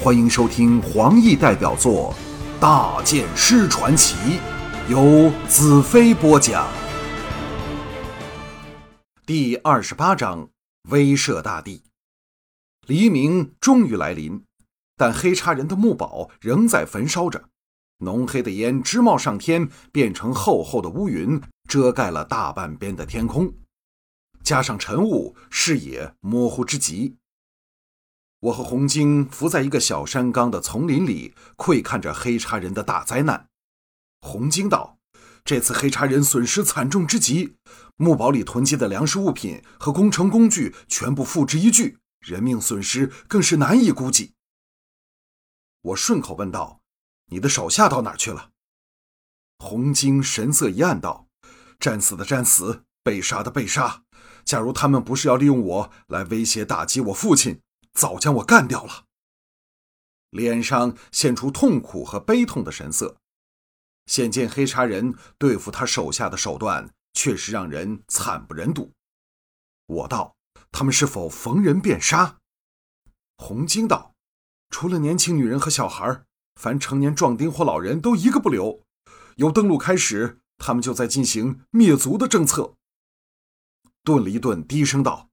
[0.00, 2.14] 欢迎收听黄奕代表作
[2.60, 4.14] 《大剑师传奇》，
[4.88, 6.68] 由子飞播讲。
[9.26, 10.48] 第二十八章：
[10.88, 11.82] 威慑大地。
[12.86, 14.40] 黎明终于来临，
[14.96, 17.48] 但黑叉人的墓堡仍在焚烧着，
[17.98, 23.52] 浓黑的烟直冒上天，变成厚厚的乌云，遮盖了大半边的天空。
[24.44, 27.16] 加上晨雾，视野模糊之极。
[28.40, 33.48] 我和红晶伏在一个小山岗的丛林里，窥看着黑茶人的大灾难。
[34.20, 34.98] 红晶道
[35.44, 37.56] ：“这次黑茶人损失惨重之极，
[37.96, 44.34] 墓堡里囤积的粮食物品和工程工具全部付之一炬，人命损失更是难以估计。”
[45.82, 46.80] 我顺口问道
[47.30, 48.50] ：“你的手下到哪去了？”
[49.58, 51.26] 红晶神色一暗道
[51.80, 54.04] ：“战死的战死，被杀的被杀。
[54.44, 57.60] 假如他们不是要利用我来威胁打击我父亲。”
[57.98, 59.06] 早将我干掉了。
[60.30, 63.16] 脸上现出痛苦和悲痛的神色，
[64.06, 68.92] 显见黑叉人对付他手下的手段确实让人惨不忍睹。
[69.86, 70.36] 我道
[70.70, 72.38] ：“他们是否逢人便杀？”
[73.36, 74.14] 红晶道
[74.70, 76.22] ：“除了年轻女人和小孩，
[76.54, 78.84] 凡成年壮丁或老人都一个不留。
[79.36, 82.76] 由登陆开始，他们就在进行灭族的政策。”
[84.04, 85.30] 顿了一顿，低声道：“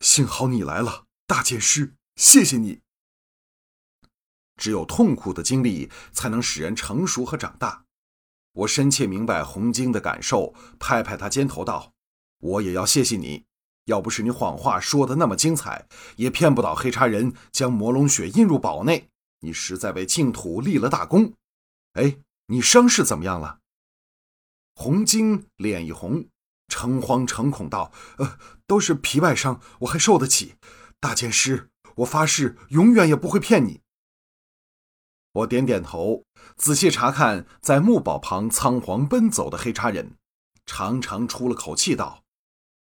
[0.00, 2.80] 幸好你来了，大剑师。”谢谢你。
[4.56, 7.84] 只有痛苦的经历才能使人成熟和长大。
[8.52, 11.92] 我深切明白红晶的感受，拍拍他肩头道
[12.42, 13.44] ：“我也要谢谢你。
[13.84, 19.08] 要不是你谎话说的那么精彩，也骗不倒黑茶人将魔龙血印入堡内。
[19.38, 21.34] 你实在为净土立了大功。
[21.92, 23.60] 哎，你伤势怎么样了？”
[24.74, 26.26] 红晶脸一红，
[26.66, 30.56] 诚惶诚恐道：“呃，都是皮外伤，我还受得起。
[30.98, 33.80] 大剑师。”我发誓，永远也不会骗你。
[35.32, 36.24] 我点点头，
[36.56, 40.16] 仔细查看在木堡旁仓皇奔走的黑叉人，
[40.64, 42.22] 长长出了口气，道：“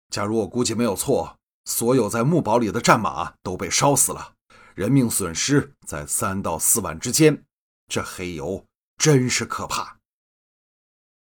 [0.08, 4.34] 假如我估计没有错，所有在木堡里的战马都被烧死了，
[4.74, 7.44] 人命损失在三到四万之间。
[7.88, 8.64] 这黑油
[8.96, 9.98] 真是可怕。”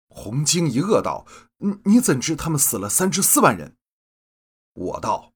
[0.09, 1.26] 红晶一愕道
[1.59, 3.76] ：“你你怎知他们死了三至四万人？”
[4.75, 5.31] 我道。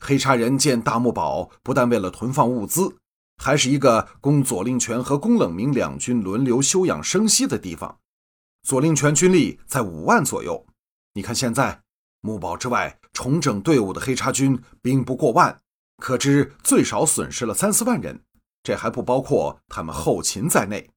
[0.00, 2.96] 黑叉人建大木堡，不但为了囤放物资，
[3.36, 8.00] 还是一个供左令权和宫冷明两军轮流休养生息的地方。
[8.62, 10.66] 左令权军力在五万左右，
[11.12, 11.82] 你看现在
[12.20, 15.60] 木堡之外重整队伍的黑叉军兵不过万，
[15.98, 18.24] 可知最少损失了三四万人，
[18.62, 20.90] 这还不包括他们后勤在内。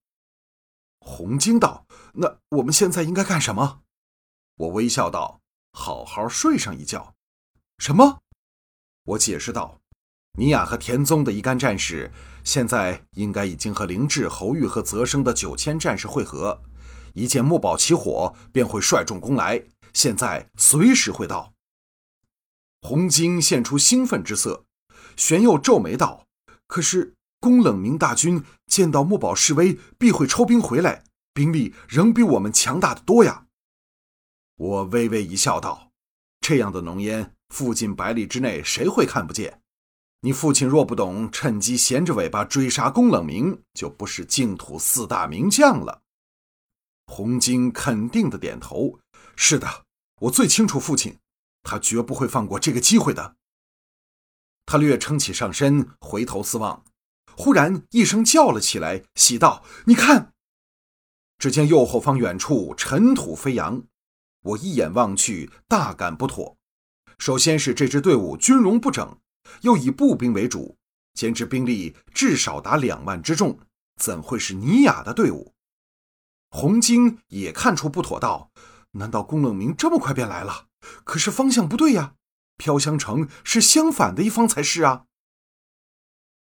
[0.99, 1.85] 红晶道
[2.15, 3.81] ：“那我们现在应该干什么？”
[4.55, 5.41] 我微笑道
[5.71, 7.15] ：“好好睡上一觉。”
[7.79, 8.22] 什么？
[9.05, 9.81] 我解释道
[10.39, 12.09] ：“尼雅和田宗的一干战士，
[12.43, 16.61] 现在应该已经和灵智、侯玉和泽生的九千战士会合。
[17.13, 19.61] 一见木堡起火，便会率众攻来。
[19.93, 21.53] 现在随时会到。”
[22.81, 24.63] 红晶现出兴奋之色，
[25.17, 26.25] 玄佑皱眉道
[26.67, 31.03] ：“可是宫冷明大军见到木堡示威，必会抽兵回来，
[31.33, 33.47] 兵力仍比我们强大的多呀。”
[34.55, 35.91] 我微微一笑道
[36.39, 39.61] ：“这样的浓烟。”附近百里之内，谁会看不见？
[40.21, 46.01] 你父亲若不懂趁机衔着尾巴追杀宫冷明，就不是净土四大名将了。
[47.05, 48.97] 红晶肯定的点头
[49.37, 49.85] ：“是的，
[50.21, 51.19] 我最清楚父亲，
[51.61, 53.35] 他绝不会放过这个机会的。”
[54.65, 56.83] 他略撑起上身，回头四望，
[57.37, 60.33] 忽然一声叫了起来，喜道：“你看！”
[61.37, 63.83] 只见右后方远处尘土飞扬，
[64.41, 66.57] 我一眼望去，大感不妥。
[67.23, 69.17] 首先是这支队伍军容不整，
[69.61, 70.77] 又以步兵为主，
[71.13, 73.57] 兼之兵力至少达两万之众，
[73.95, 75.53] 怎会是尼雅的队伍？
[76.49, 78.51] 红晶也看出不妥，道
[78.99, 80.65] ：“难道宫冷明这么快便来了？
[81.05, 82.15] 可是方向不对呀，
[82.57, 85.05] 飘香城是相反的一方才是啊！”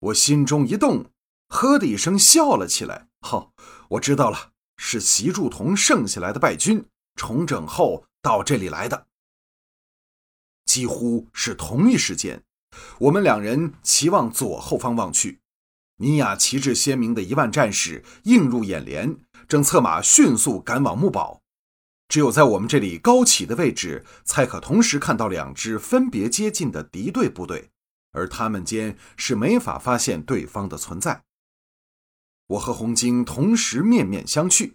[0.10, 1.12] 我心中一动，
[1.50, 3.54] 呵的一声笑了起来：“好，
[3.90, 6.84] 我知道了，是习祝同剩下来的败军
[7.16, 9.06] 重整后到这里来的。”
[10.66, 12.44] 几乎是同一时间，
[13.00, 15.40] 我们两人齐往左后方望去，
[15.98, 19.18] 尼雅旗帜鲜明的一万战士映入眼帘，
[19.48, 21.42] 正策马迅速赶往木堡。
[22.10, 27.70] 只有在我们这里高起的位置，才可同时看到两支分别接近的敌对部队，
[28.12, 31.24] 而他们间是没法发现对方的存在。
[32.48, 34.74] 我和红晶同时面面相觑，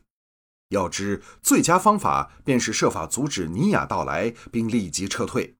[0.70, 5.57] 要知最佳方法便是设法阻止尼雅到来，并立即撤退。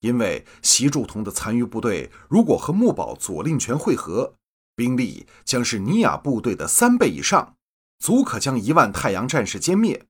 [0.00, 4.34] 因为习仲同的残余部队如果和木堡左令权会合，
[4.74, 7.56] 兵力将是尼雅部队的三倍以上，
[7.98, 10.06] 足可将一万太阳战士歼灭。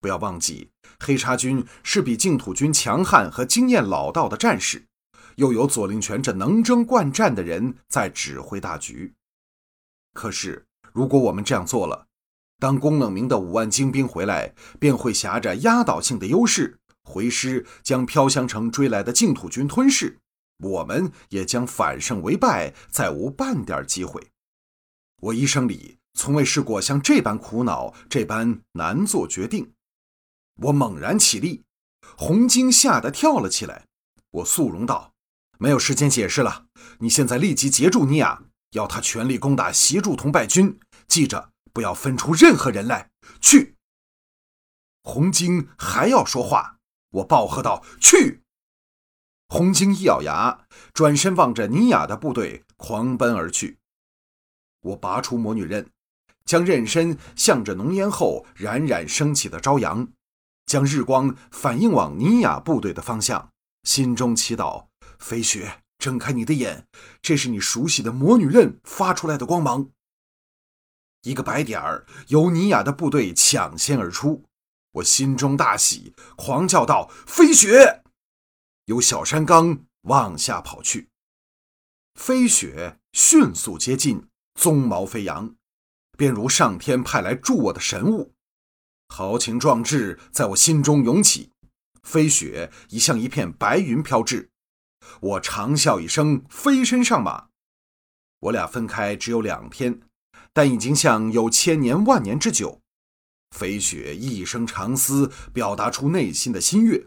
[0.00, 0.70] 不要忘记，
[1.00, 4.86] 黑叉军是比净土军强悍和经验老道的战士，
[5.36, 9.14] 又有左令权这能征惯战的人在指挥大局。
[10.12, 12.06] 可是，如果我们这样做了，
[12.60, 20.18] 当龚冷明的五万精兵回来，便会挟着压倒性的优势回师，将飘香城追来的净土军吞噬。
[20.58, 24.30] 我们也将反胜为败，再无半点机会。
[25.20, 29.72] 我一生里从未试过像这般苦恼，这般难做决定。
[30.62, 31.64] 我猛然起立，
[32.16, 33.86] 红晶吓得跳了起来。
[34.30, 35.12] 我肃容道
[35.58, 36.66] ：“没有时间解释了，
[37.00, 40.78] 你现在立即截住尼亚，要他全力攻打协助同败军。
[41.08, 43.10] 记着，不要分出任何人来。
[43.40, 43.74] 去！”
[45.02, 46.78] 红晶还要说话，
[47.14, 48.42] 我暴喝道：“去！”
[49.48, 53.78] 红晶一咬牙，转身望着尼雅的部队狂奔而去。
[54.80, 55.88] 我拔出魔女刃，
[56.44, 60.08] 将刃身向着浓烟后冉冉升起的朝阳，
[60.66, 63.50] 将日光反映往尼雅部队的方向，
[63.84, 64.86] 心中祈祷：
[65.18, 66.86] 飞雪，睁开你的眼，
[67.22, 69.90] 这是你熟悉的魔女刃发出来的光芒。
[71.22, 74.44] 一个白点儿由尼雅的部队抢先而出，
[74.94, 78.02] 我心中大喜，狂叫道：“飞雪！”
[78.86, 81.08] 由小山岗往下跑去，
[82.14, 85.54] 飞雪迅速接近，鬃毛飞扬，
[86.16, 88.32] 便如上天派来助我的神物。
[89.08, 91.50] 豪情壮志在我心中涌起，
[92.02, 94.50] 飞雪已像一片白云飘至。
[95.20, 97.48] 我长啸一声，飞身上马。
[98.40, 100.02] 我俩分开只有两天，
[100.52, 102.80] 但已经像有千年万年之久。
[103.54, 107.06] 飞雪一声长嘶，表达出内心的心悦。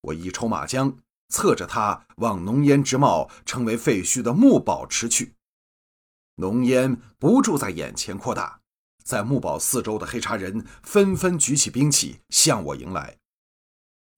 [0.00, 0.96] 我一抽马缰，
[1.28, 5.34] 侧着它往浓烟直冒、成为废墟的木堡驰去。
[6.36, 8.60] 浓烟不住在眼前扩大，
[9.04, 13.18] 在木堡四周的黑茶人纷纷举起兵器向我迎来。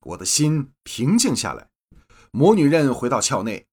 [0.02, 1.68] 我的心平静下来。
[2.30, 3.66] 魔女刃回到鞘内，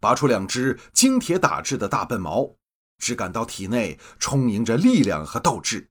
[0.00, 2.56] 拔出两只精铁打制的大笨矛，
[2.98, 5.88] 只感到体内充盈着力量和斗志。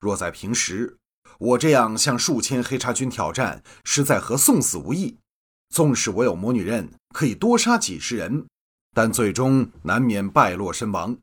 [0.00, 0.96] 若在平时，
[1.38, 5.18] 我这样向数千黑茶军挑战，实在和送死无异。
[5.68, 8.46] 纵使我有魔女刃，可以多杀几十人，
[8.92, 11.16] 但最终难免败落身亡。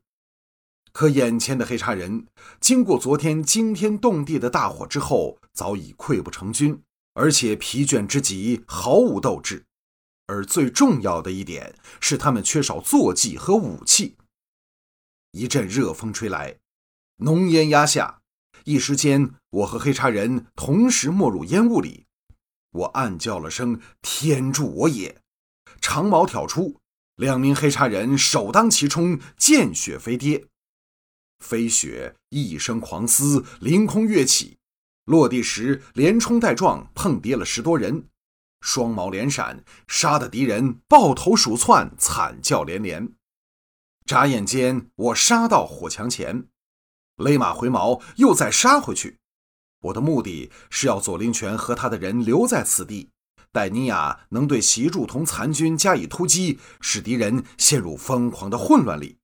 [0.92, 2.26] 可眼前的黑茶人，
[2.60, 6.80] 经过昨天惊天动地的大火之后，早已溃不成军，
[7.14, 9.64] 而且疲倦之极，毫无斗志。
[10.26, 14.16] 而最重要的一点是，他们缺少坐骑和武器。
[15.32, 16.56] 一阵热风吹来，
[17.16, 18.17] 浓烟压下。
[18.68, 22.04] 一时间，我和黑茶人同时没入烟雾里。
[22.72, 25.22] 我暗叫了声“天助我也”，
[25.80, 26.78] 长矛挑出，
[27.16, 30.48] 两名黑茶人首当其冲，见血飞跌。
[31.42, 34.58] 飞雪一声狂嘶，凌空跃起，
[35.06, 38.04] 落地时连冲带撞，碰跌了十多人。
[38.60, 43.14] 双矛连闪，杀得敌人抱头鼠窜，惨叫连连。
[44.04, 46.48] 眨眼间，我杀到火墙前。
[47.18, 49.18] 勒马回矛，又再杀回去。
[49.82, 53.10] 我的目的是要左灵泉和他的人留在此地，
[53.52, 59.18] 待尼亚能对习柱同残军加以突击，使敌人陷入疯狂的混乱里。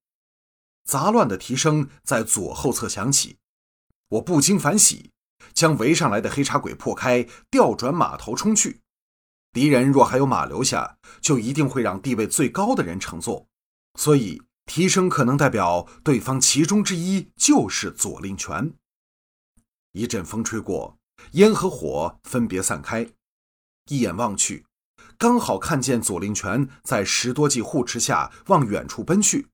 [0.85, 3.39] 杂乱的蹄声在左后侧响起，
[4.11, 5.11] 我不禁反喜，
[5.53, 8.81] 将围上来的黑茶鬼破开，调转马头冲去。
[9.53, 13.47] 敌人若还有马留下，就一定会让地位最高的人乘坐，
[13.99, 14.43] 所以。
[14.67, 18.73] 提升可能代表对方其中之一就是左令权。
[19.93, 20.99] 一阵风吹过，
[21.33, 23.09] 烟和火分别散开，
[23.89, 24.67] 一眼望去，
[25.17, 29.49] 刚好看见左令权在十多骑护持下往远处奔去。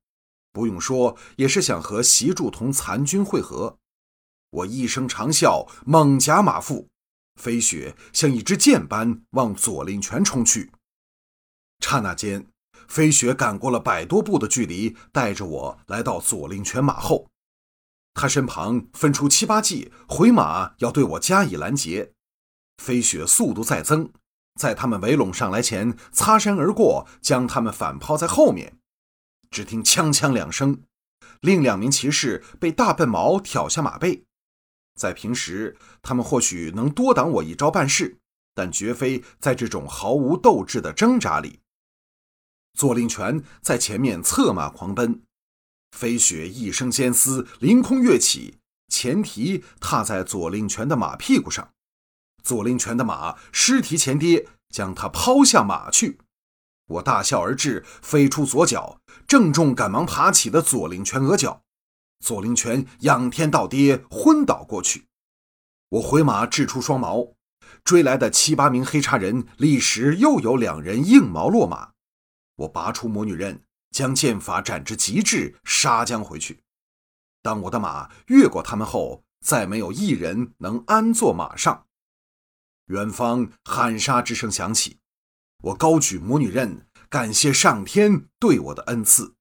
[0.53, 3.79] 不用说，也是想和习柱同残军会合。
[4.51, 6.89] 我一声长啸，猛夹马腹，
[7.41, 10.73] 飞雪像一支箭般往左令权冲去。
[11.79, 12.50] 刹那间。
[12.91, 17.31] 飞雪赶过了百多步的距离，带着我来到左令泉马后，
[18.15, 22.13] 他身旁分出七八骑回马，要对我加以拦截。
[22.79, 24.11] 飞雪速度再增，
[24.61, 28.77] 在他们围拢上来前擦身而过，将他们反抛在后面。
[29.53, 30.83] 只听锵锵两声，
[31.43, 34.25] 另两名骑士被大笨毛挑下马背。
[34.99, 38.19] 在平时，他们或许能多挡我一招半式，
[38.53, 41.61] 但绝非在这种毫无斗志的挣扎里。
[42.75, 45.23] 左令权在前面策马狂奔，
[45.91, 48.59] 飞雪一声尖嘶，凌空跃起，
[48.89, 51.73] 前蹄踏在左令权的马屁股上，
[52.43, 56.19] 左令权的马失蹄前跌，将他抛下马去。
[56.87, 61.63] 我大笑而至，飞出左脚，正中赶忙爬起的左令权额角，
[62.25, 65.07] 左令权仰天倒跌，昏倒过去。
[65.91, 67.35] 我回马掷出双矛，
[67.85, 71.91] 追来的七八名黑叉人立时又有两人硬矛落马。
[72.61, 76.63] 我拔出魔女刃，将剑法斩至极致，杀将回去。
[77.43, 81.87] 当我的马越过他们后，再没有一人能安坐马上。
[82.87, 84.99] 远方喊杀之声响起，
[85.63, 89.37] 我高举魔女刃，感谢上天对我的恩赐。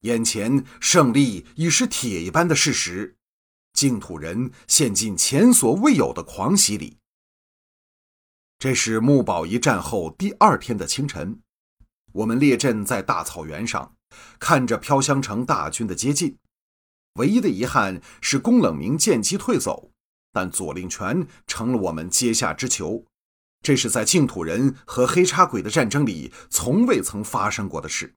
[0.00, 3.16] 眼前胜利已是铁一般的事实，
[3.72, 6.98] 净土人陷进前所未有的狂喜里。
[8.58, 11.42] 这是木宝一战后第二天的清晨。
[12.16, 13.94] 我们列阵在大草原上，
[14.38, 16.38] 看着飘香城大军的接近。
[17.14, 19.90] 唯一的遗憾是宫冷明见机退走，
[20.32, 23.04] 但左令权成了我们阶下之囚。
[23.60, 28.14] 这是在净土人和黑叉鬼的战争里从未曾发生过的事。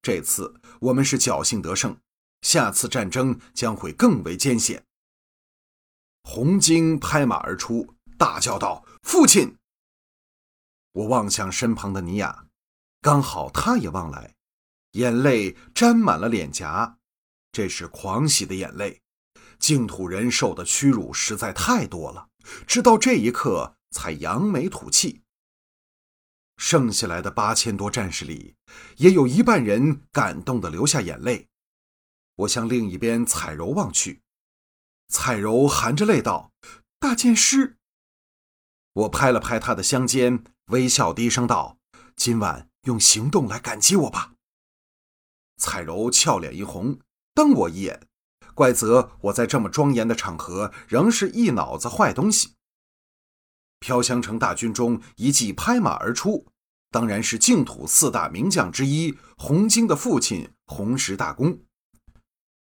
[0.00, 1.98] 这次我们是侥幸得胜，
[2.40, 4.82] 下次战争将会更为艰险。
[6.22, 9.56] 红晶拍马而出，大叫道：“父亲！”
[10.92, 12.47] 我望向身旁的尼雅。
[13.00, 14.34] 刚好他也望来，
[14.92, 16.98] 眼泪沾满了脸颊，
[17.52, 19.00] 这是狂喜的眼泪。
[19.58, 22.28] 净土人受的屈辱实在太多了，
[22.66, 25.22] 直到这一刻才扬眉吐气。
[26.56, 28.56] 剩下来的八千多战士里，
[28.96, 31.48] 也有一半人感动的流下眼泪。
[32.34, 34.22] 我向另一边彩柔望去，
[35.08, 36.52] 彩柔含着泪道
[36.98, 37.76] ：“大剑师。”
[38.94, 41.78] 我拍了拍他的香肩，微笑低声道
[42.16, 44.34] ：“今晚。”用行动来感激我吧。
[45.56, 46.98] 彩柔俏脸一红，
[47.34, 48.06] 瞪我一眼，
[48.54, 52.54] 怪责我在这么庄严的场合仍是一脑子坏东西。
[53.80, 56.46] 飘香城大军中一骑拍马而出，
[56.90, 61.60] 当然是净土四大名将之一洪经的父亲洪石大公。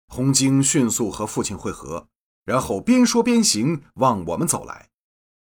[0.08, 2.08] 洪经迅速和父亲会合，
[2.46, 4.90] 然后边说边行往我们走来。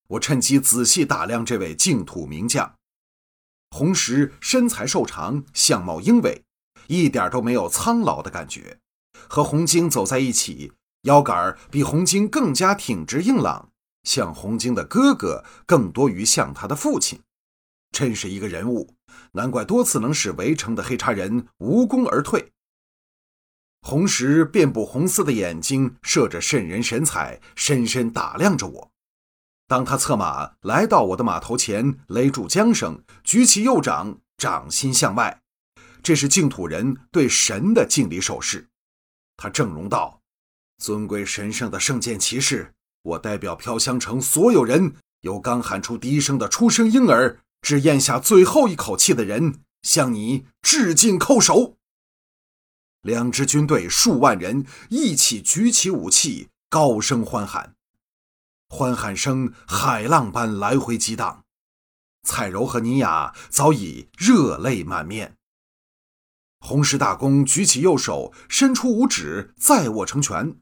[0.07, 2.78] 我趁机仔细打量这位净土名将。
[3.79, 6.43] 红石身材瘦长，相貌英伟，
[6.87, 8.77] 一点都没有苍老的感觉。
[9.29, 13.69] 和红晶走在一起，腰杆比红晶更加挺直硬朗，
[14.03, 17.21] 像红晶的哥哥，更多于像他的父亲。
[17.93, 18.95] 真是一个人物，
[19.31, 22.51] 难怪多次能使围城的黑叉人无功而退。
[23.83, 28.91] 红石遍布红丝的眼睛射着渗人神采，深深打量着我。
[29.69, 35.43] 当他策马来到我的马头前，勒住缰绳，举起右掌，掌心向外，
[36.01, 38.69] 这是净土人对神的敬礼手势。
[39.37, 40.23] 他正容道
[40.81, 42.73] ：“尊贵神圣的圣剑骑士，
[43.03, 51.77] 我代表飘香城所有人，由刚喊出第一声的出生婴儿，至咽下最后一口气的人，向你致敬叩首。”
[53.03, 57.75] 两支军队数万人一起举起武器，高声欢喊。
[58.71, 61.43] 欢喊声海浪般来回激荡，
[62.23, 65.35] 彩柔和尼雅早已热泪满面。
[66.59, 70.55] 红石大公举起右手，伸出五指，再握成拳，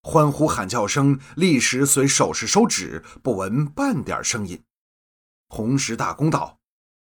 [0.00, 4.62] 欢呼喊叫声立时随手势收止，不闻半点声音。
[5.48, 6.60] 红石大公道：“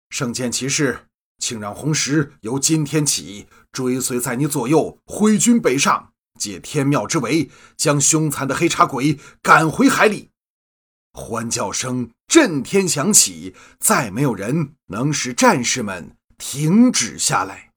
[0.10, 1.08] 圣剑骑士，
[1.38, 10.31] 请让红石由今天起追随在你左右，挥军北上，借天庙之围，将凶残的黑茶鬼赶回海里。”
[11.14, 17.71] 欢叫声震天响起，再没有人能使战士们停止下来。